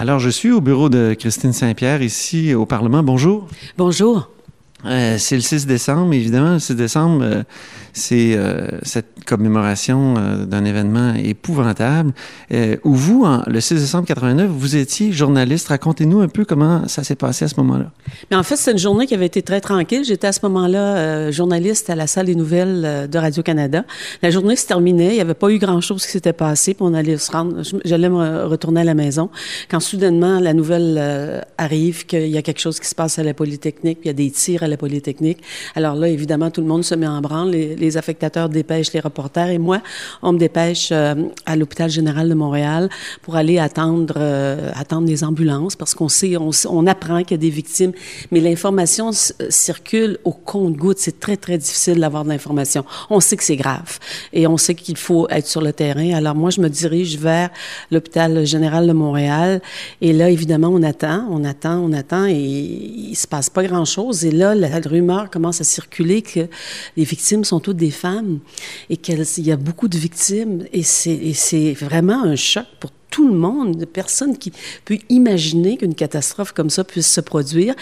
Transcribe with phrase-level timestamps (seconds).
[0.00, 3.02] Alors, je suis au bureau de Christine Saint-Pierre, ici au Parlement.
[3.02, 3.46] Bonjour.
[3.76, 4.30] Bonjour.
[4.86, 6.54] Euh, c'est le 6 décembre, évidemment.
[6.54, 7.42] Le 6 décembre, euh,
[7.92, 12.12] c'est euh, cette commémoration euh, d'un événement épouvantable.
[12.52, 15.68] Euh, où vous, en, le 6 décembre 89, vous étiez journaliste.
[15.68, 17.90] Racontez-nous un peu comment ça s'est passé à ce moment-là.
[18.30, 20.04] Mais en fait, c'est une journée qui avait été très tranquille.
[20.04, 23.84] J'étais à ce moment-là journaliste à la salle des nouvelles de Radio-Canada.
[24.22, 25.10] La journée se terminait.
[25.10, 26.74] Il n'y avait pas eu grand-chose qui s'était passé.
[26.74, 27.62] Puis on allait se rendre.
[27.84, 29.30] J'allais me retourner à la maison.
[29.70, 33.34] Quand soudainement, la nouvelle arrive qu'il y a quelque chose qui se passe à la
[33.34, 35.38] Polytechnique, puis il y a des tirs à la Polytechnique.
[35.74, 37.50] Alors là, évidemment, tout le monde se met en branle.
[37.50, 39.80] Les, les affectateurs dépêchent les reporters et moi,
[40.22, 41.14] on me dépêche euh,
[41.46, 42.88] à l'hôpital général de Montréal
[43.22, 47.34] pour aller attendre, euh, attendre les ambulances parce qu'on sait, on, on apprend qu'il y
[47.34, 47.92] a des victimes,
[48.30, 49.10] mais l'information
[49.48, 50.98] circule au compte-goutte.
[50.98, 52.84] C'est très, très difficile d'avoir de l'information.
[53.10, 53.98] On sait que c'est grave
[54.32, 56.14] et on sait qu'il faut être sur le terrain.
[56.14, 57.50] Alors moi, je me dirige vers
[57.90, 59.60] l'hôpital général de Montréal
[60.00, 64.24] et là, évidemment, on attend, on attend, on attend et il se passe pas grand-chose.
[64.24, 66.48] Et là, la rumeur commence à circuler que
[66.96, 68.38] les victimes sont toutes des femmes
[68.88, 73.34] et qu'il y a beaucoup de victimes et c'est vraiment un choc pour tout le
[73.34, 74.52] monde, personne qui
[74.84, 77.74] peut imaginer qu'une catastrophe comme ça puisse se produire.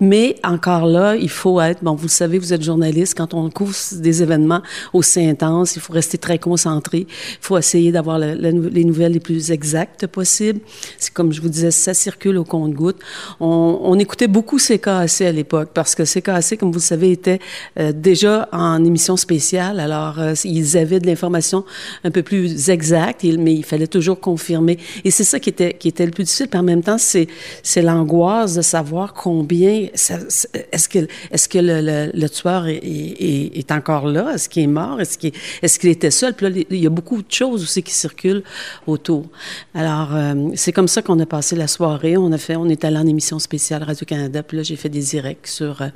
[0.00, 3.50] Mais encore là, il faut être, bon, vous le savez, vous êtes journaliste, quand on
[3.50, 4.62] couvre des événements
[4.92, 7.00] aussi intenses, il faut rester très concentré.
[7.08, 10.60] Il faut essayer d'avoir les nouvelles les plus exactes possibles.
[10.98, 12.98] C'est comme je vous disais, ça circule au compte-goutte.
[13.40, 17.40] On, on, écoutait beaucoup CKAC à l'époque parce que CKAC, comme vous le savez, était
[17.78, 19.80] euh, déjà en émission spéciale.
[19.80, 21.64] Alors, euh, ils avaient de l'information
[22.04, 25.88] un peu plus exacte, mais il fallait toujours confirmer et c'est ça qui était, qui
[25.88, 26.48] était le plus difficile.
[26.54, 27.28] En même temps, c'est,
[27.62, 34.34] c'est l'angoisse de savoir combien, est-ce que, est-ce que le, tueur est, est, encore là?
[34.34, 35.00] Est-ce qu'il est mort?
[35.00, 36.34] Est-ce qu'il, est-ce qu'il était seul?
[36.34, 38.42] Puis là, il y a beaucoup de choses aussi qui circulent
[38.86, 39.26] autour.
[39.74, 42.16] Alors, euh, c'est comme ça qu'on a passé la soirée.
[42.16, 44.42] On a fait, on est allé en émission spéciale Radio-Canada.
[44.42, 45.88] Puis là, j'ai fait des directs sur euh,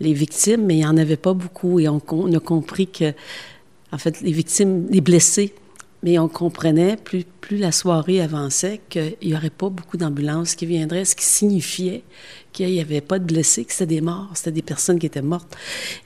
[0.00, 1.80] les victimes, mais il n'y en avait pas beaucoup.
[1.80, 3.12] Et on a compris que,
[3.92, 5.54] en fait, les victimes, les blessés,
[6.02, 10.66] mais on comprenait, plus, plus la soirée avançait, qu'il n'y aurait pas beaucoup d'ambulances qui
[10.66, 12.02] viendraient, ce qui signifiait
[12.52, 15.22] qu'il n'y avait pas de blessés, que c'était des morts, c'était des personnes qui étaient
[15.22, 15.56] mortes.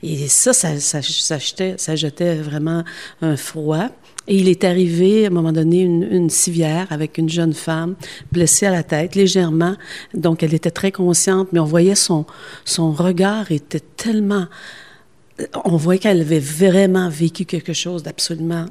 [0.03, 2.83] Et ça, ça, ça, ça, jetait, vraiment
[3.21, 3.89] un froid.
[4.27, 7.95] Et il est arrivé, à un moment donné, une, une, civière avec une jeune femme
[8.31, 9.75] blessée à la tête, légèrement.
[10.13, 12.25] Donc, elle était très consciente, mais on voyait son,
[12.65, 14.47] son regard était tellement...
[15.63, 18.67] On voyait qu'elle avait vraiment vécu quelque chose d'absolument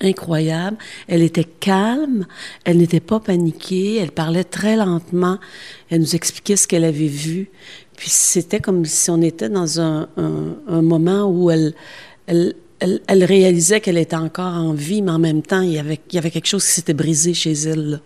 [0.00, 0.76] incroyable.
[1.08, 2.26] Elle était calme,
[2.64, 5.38] elle n'était pas paniquée, elle parlait très lentement,
[5.90, 7.50] elle nous expliquait ce qu'elle avait vu.
[7.96, 10.08] Puis c'était comme si on était dans un,
[10.68, 11.74] moment où elle,
[12.26, 15.96] elle, elle, réalisait qu'elle était encore en vie, mais en même temps, il y avait,
[15.96, 18.00] quelque chose qui s'était brisé chez elle.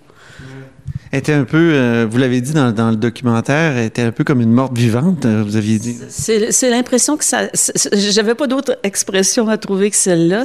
[1.12, 4.40] Était un peu, euh, vous l'avez dit dans, dans, le documentaire, était un peu comme
[4.40, 5.96] une morte vivante, euh, vous aviez dit.
[6.08, 7.48] C'est l'impression que ça,
[7.92, 10.44] j'avais pas d'autre expression à trouver que celle-là.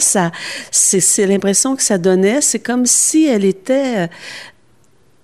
[0.71, 2.41] C'est l'impression que ça donnait.
[2.41, 4.09] C'est comme si elle était.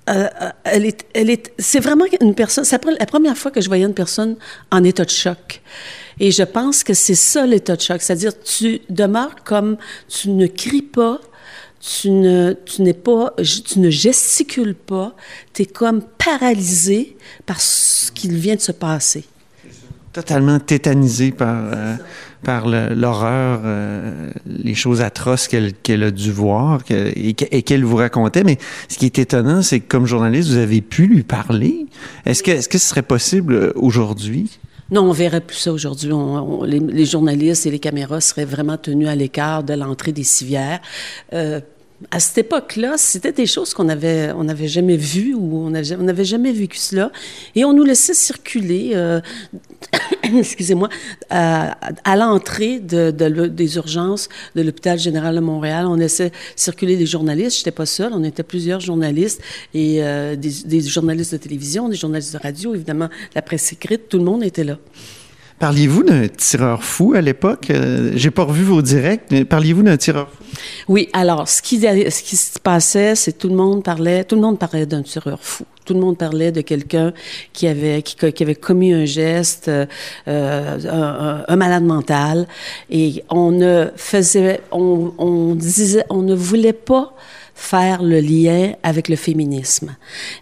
[0.10, 0.28] Euh,
[0.64, 2.66] elle est, elle est, c'est vraiment une personne.
[2.66, 4.36] C'est la première fois que je voyais une personne
[4.72, 5.62] en état de choc.
[6.20, 9.78] Et je pense que c'est ça l'état de choc, c'est-à-dire tu demeures comme
[10.10, 11.22] tu ne cries pas,
[11.80, 13.34] tu ne, tu n'es pas,
[13.66, 15.16] tu ne gesticules pas,
[15.54, 19.26] tu es comme paralysé par ce qui vient de se passer.
[20.12, 21.96] Totalement tétanisé par, euh,
[22.44, 28.44] par l'horreur, euh, les choses atroces qu'elle qu'elle a dû voir et, qu'elle vous racontait.
[28.44, 28.58] Mais
[28.90, 31.86] ce qui est étonnant, c'est que comme journaliste, vous avez pu lui parler.
[32.26, 34.60] Est-ce que, est-ce que ce serait possible aujourd'hui?
[34.92, 36.12] Non, on verrait plus ça aujourd'hui.
[36.66, 40.80] Les, journalistes et les caméras seraient vraiment tenus à l'écart de l'entrée des civières.
[41.34, 41.62] Euh,
[42.12, 45.96] à cette époque-là, c'était des choses qu'on avait, on n'avait jamais vues ou on n'avait
[46.00, 47.12] on avait jamais vécu cela.
[47.56, 49.20] Et on nous laissait circuler, euh,
[50.24, 50.90] excusez-moi,
[51.30, 55.86] à, l'entrée de, de, des urgences de l'hôpital général de Montréal.
[55.88, 57.58] On laissait circuler des journalistes.
[57.58, 59.42] Je n'étais pas seule, on était plusieurs journalistes
[59.74, 64.08] et euh, des, des journalistes de télévision, des journalistes de radio, évidemment, la presse écrite,
[64.08, 64.78] tout le monde était là.
[65.60, 67.70] Parliez-vous d'un tireur fou à l'époque?
[67.70, 70.49] Euh, J'ai pas revu vos directs, mais parliez-vous d'un tireur fou?
[70.88, 74.42] Oui, alors, ce qui, ce qui se passait, c'est tout le monde parlait, tout le
[74.42, 75.66] monde parlait d'un tireur fou.
[75.86, 77.14] Tout le monde parlait de quelqu'un
[77.52, 79.86] qui avait, qui, avait commis un geste, euh,
[80.28, 82.48] un, un, malade mental,
[82.92, 87.16] et on ne faisait, on, on disait, on ne voulait pas
[87.60, 89.96] faire le lien avec le féminisme.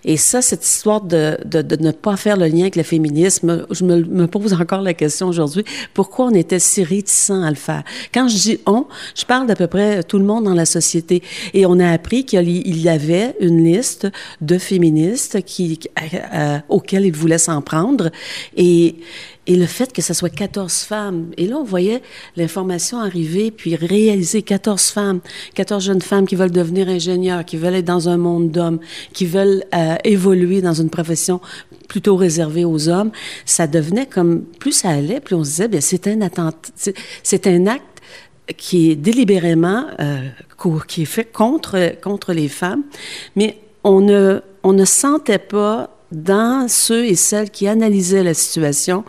[0.05, 3.65] Et ça, cette histoire de, de, de ne pas faire le lien avec le féminisme,
[3.71, 5.63] je me, me pose encore la question aujourd'hui,
[5.95, 7.83] pourquoi on était si réticents à le faire?
[8.13, 8.85] Quand je dis on,
[9.15, 11.23] je parle d'à peu près tout le monde dans la société.
[11.55, 14.07] Et on a appris qu'il y avait une liste
[14.41, 15.79] de féministes qui,
[16.33, 18.11] euh, auxquelles ils voulaient s'en prendre.
[18.55, 18.95] Et,
[19.47, 22.01] et le fait que ce soit 14 femmes, et là, on voyait
[22.35, 25.21] l'information arriver, puis réaliser 14 femmes,
[25.55, 28.79] 14 jeunes femmes qui veulent devenir ingénieurs, qui veulent être dans un monde d'hommes,
[29.13, 31.39] qui veulent euh, évoluer dans une profession
[31.87, 33.11] plutôt réservée aux hommes,
[33.45, 36.19] ça devenait comme, plus ça allait, plus on se disait, bien, c'est un
[37.23, 37.83] c'est un acte
[38.57, 40.27] qui est délibérément, euh,
[40.87, 42.83] qui est fait contre, contre les femmes,
[43.35, 49.03] mais on ne, on ne sentait pas dans ceux et celles qui analysaient la situation,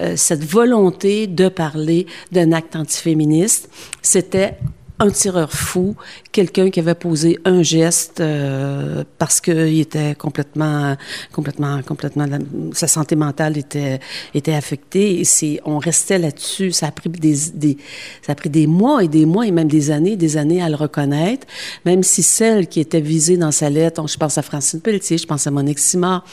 [0.00, 3.70] euh, cette volonté de parler d'un acte antiféministe,
[4.02, 4.58] c'était
[5.00, 5.94] un tireur fou,
[6.32, 10.96] quelqu'un qui avait posé un geste euh, parce qu'il était complètement,
[11.32, 12.26] complètement, complètement,
[12.72, 14.00] sa santé mentale était
[14.34, 15.20] était affectée.
[15.20, 16.72] Et c'est, on restait là-dessus.
[16.72, 17.76] Ça a pris des, des,
[18.22, 20.68] ça a pris des mois et des mois et même des années, des années à
[20.68, 21.46] le reconnaître.
[21.84, 25.26] Même si celle qui était visée dans sa lettre, je pense à Francine Pelletier, je
[25.26, 26.24] pense à Monique Simard,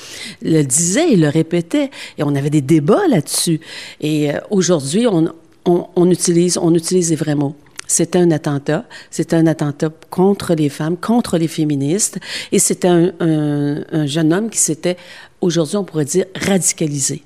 [0.42, 1.92] le disait et le répétait.
[2.18, 3.60] Et on avait des débats là-dessus.
[4.02, 5.32] Et euh, aujourd'hui, on,
[5.66, 7.56] on, on utilise, on utilise les vrais mots.
[7.88, 8.86] C'était un attentat.
[9.12, 12.20] C'était un attentat contre les femmes, contre les féministes.
[12.52, 14.98] Et c'était un, un, un, jeune homme qui s'était,
[15.42, 17.24] aujourd'hui, on pourrait dire, radicalisé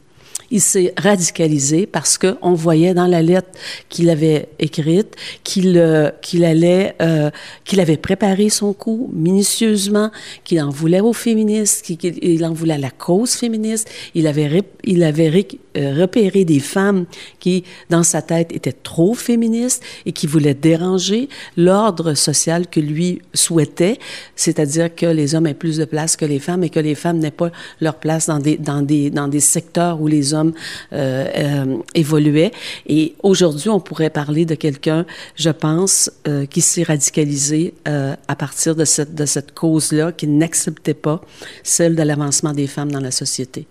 [0.51, 3.50] il s'est radicalisé parce que on voyait dans la lettre
[3.90, 7.30] qu'il avait écrite qu'il euh, qu'il allait euh,
[7.66, 10.12] qu'il avait préparé son coup minutieusement,
[10.44, 13.90] qu'il en voulait aux féministes, qu'il en voulait à la cause féministe.
[14.16, 15.46] Il avait il avait
[15.78, 17.06] euh, repéré des femmes
[17.40, 23.22] qui dans sa tête étaient trop féministes et qui voulaient déranger l'ordre social que lui
[23.34, 24.00] souhaitait,
[24.36, 27.19] c'est-à-dire que les hommes aient plus de place que les femmes et que les femmes
[27.19, 27.51] n'aient pas
[27.81, 32.51] leur place dans des dans des dans des secteurs où les hommes euh, euh, évoluait.
[32.88, 35.06] Et aujourd'hui, on pourrait parler de quelqu'un,
[35.36, 40.94] je pense, euh, qui s'est radicalisé à partir de cette, de cette cause-là, qui n'acceptait
[40.94, 41.21] pas
[41.63, 43.65] celle de l'avancement des femmes dans la société.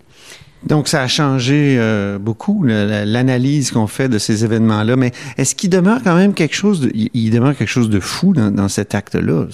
[0.63, 1.79] Donc, ça a changé
[2.19, 4.97] beaucoup, l'analyse qu'on fait de ces événements-là.
[4.97, 8.33] Mais est-ce qu'il demeure quand même quelque chose de, il demeure quelque chose de fou
[8.33, 9.47] dans, dans cet acte-là?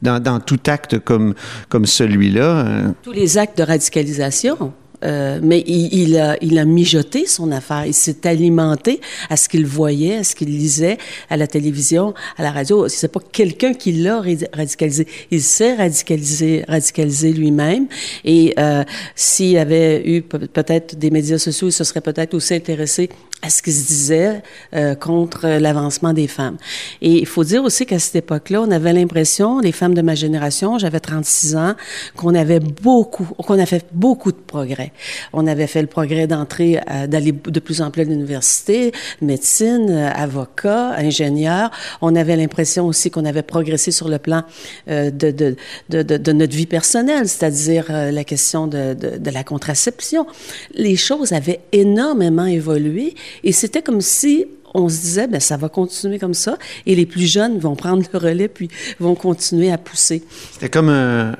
[0.00, 1.34] Dans, dans, tout acte comme,
[1.68, 2.94] comme celui-là?
[3.02, 4.72] Tous les actes de radicalisation.
[5.04, 7.86] Euh, mais il, il, a, il a mijoté son affaire.
[7.86, 9.00] Il s'est alimenté
[9.30, 10.98] à ce qu'il voyait, à ce qu'il lisait
[11.30, 12.88] à la télévision, à la radio.
[12.88, 14.22] C'est pas quelqu'un qui l'a
[14.52, 15.06] radicalisé.
[15.30, 17.86] Il s'est radicalisé, radicalisé lui-même.
[18.24, 18.84] Et euh,
[19.14, 23.08] s'il avait eu peut-être des médias sociaux, il se serait peut-être aussi intéressé
[23.42, 24.42] à ce qui se disait
[24.74, 26.56] euh, contre l'avancement des femmes.
[27.00, 30.14] Et il faut dire aussi qu'à cette époque-là, on avait l'impression, les femmes de ma
[30.14, 31.74] génération, j'avais 36 ans,
[32.16, 34.92] qu'on avait beaucoup, qu'on a fait beaucoup de progrès.
[35.32, 40.94] On avait fait le progrès d'entrer, d'aller de plus en plus à l'université, médecine, avocat,
[40.96, 41.70] ingénieur.
[42.00, 44.42] On avait l'impression aussi qu'on avait progressé sur le plan
[44.88, 45.56] euh, de, de,
[45.90, 50.26] de, de, notre vie personnelle, c'est-à-dire euh, la question de, de la contraception.
[50.74, 53.14] Les choses avaient énormément évolué
[53.44, 57.06] et c'était comme si on se disait, ben ça va continuer comme ça, et les
[57.06, 58.68] plus jeunes vont prendre le relais puis
[59.00, 60.22] vont continuer à pousser.
[60.52, 61.34] C'était comme un,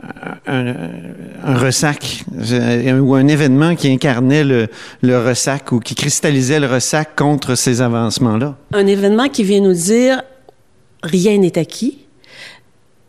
[0.47, 0.75] un,
[1.45, 4.69] un, ressac ou un événement qui incarnait le,
[5.03, 8.57] le ressac ou qui cristallisait le ressac contre ces avancements-là.
[8.73, 10.23] Un événement qui vient nous dire
[11.03, 11.99] rien n'est acquis,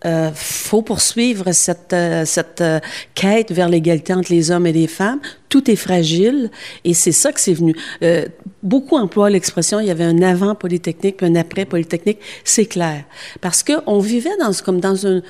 [0.06, 2.80] euh, faut poursuivre cette, euh, cette euh,
[3.16, 5.20] quête vers l'égalité entre les hommes et les femmes.
[5.50, 6.52] Tout est fragile
[6.86, 7.76] et c'est ça que c'est venu.
[8.02, 8.26] Euh,
[8.64, 12.20] beaucoup emploient l'expression il y avait un avant Polytechnique puis un après Polytechnique.
[12.44, 13.04] C'est clair
[13.42, 15.22] parce que on vivait dans comme dans un,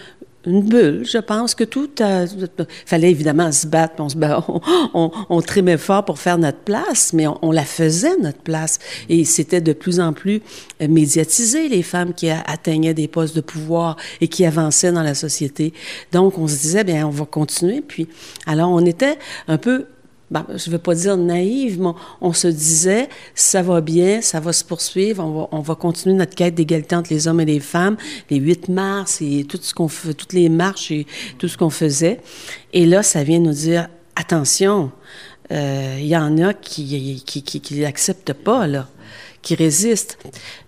[0.46, 1.06] une bulle.
[1.06, 2.26] Je pense que tout a,
[2.86, 4.16] fallait évidemment se battre, on se
[4.48, 4.62] on,
[4.94, 8.80] on, on, trimait fort pour faire notre place, mais on, on la faisait notre place.
[9.10, 10.42] Et c'était de plus en plus
[10.82, 15.16] euh, médiatisé les femmes qui atteignaient des postes de pouvoir et qui avançaient dans la
[15.16, 15.74] société.
[16.12, 17.82] Donc on se disait bien on va continuer.
[17.82, 18.08] Puis
[18.46, 19.18] alors on était
[19.48, 19.86] un peu
[20.32, 24.40] ben, je ne veux pas dire naïve, mais on se disait, ça va bien, ça
[24.40, 27.46] va se poursuivre, on va, on va continuer notre quête d'égalité entre les hommes et
[27.46, 27.98] les femmes,
[28.30, 31.08] les 8 mars et tout ce qu'on fait, toutes les marches et
[31.38, 32.20] tout ce qu'on faisait.
[32.74, 34.92] Et là, ça vient nous dire, attention,
[35.50, 38.88] il euh, y en a qui qui, qui, qui l'acceptent pas, là
[39.42, 40.18] qui résistent.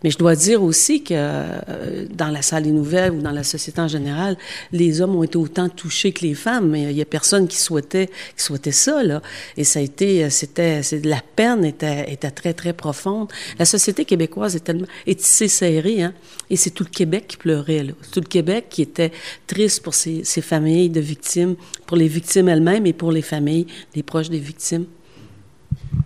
[0.04, 3.44] Mais je dois dire aussi que euh, dans la salle des nouvelles ou dans la
[3.44, 4.38] société en général,
[4.72, 6.70] les hommes ont été autant touchés que les femmes.
[6.70, 9.22] Mais il y a personne qui souhaitait, qui souhaitait ça, là.
[9.58, 13.30] Et ça a été, c'était, la peine était, était très, très profonde.
[13.60, 14.72] La société québécoise est
[15.08, 16.14] est tissée serrée, hein.
[16.50, 17.94] Et c'est tout le Québec qui pleurait, là.
[18.12, 19.12] Tout le Québec qui était
[19.48, 24.04] triste pour ces familles de victimes, pour les victimes elles-mêmes et pour les familles, les
[24.04, 24.86] proches des victimes.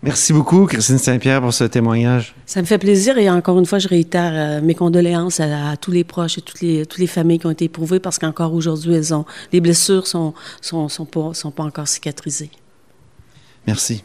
[0.01, 2.35] Merci beaucoup, Christine Saint-Pierre, pour ce témoignage.
[2.45, 5.91] Ça me fait plaisir et encore une fois, je réitère euh, mes condoléances à, tous
[5.91, 8.93] les proches et toutes les, toutes les familles qui ont été éprouvées parce qu'encore aujourd'hui,
[8.93, 12.51] elles ont, les blessures sont, sont, sont, pas, sont pas encore cicatrisées.
[13.65, 14.03] Merci.